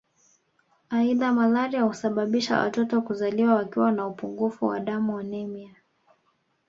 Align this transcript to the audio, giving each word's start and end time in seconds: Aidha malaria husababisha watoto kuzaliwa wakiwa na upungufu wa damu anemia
Aidha 0.89 1.33
malaria 1.33 1.81
husababisha 1.83 2.59
watoto 2.59 3.01
kuzaliwa 3.01 3.55
wakiwa 3.55 3.91
na 3.91 4.07
upungufu 4.07 4.65
wa 4.65 4.79
damu 4.79 5.17
anemia 5.19 5.75